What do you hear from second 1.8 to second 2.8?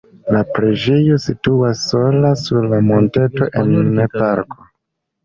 sola sur